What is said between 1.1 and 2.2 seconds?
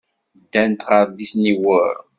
Disney World.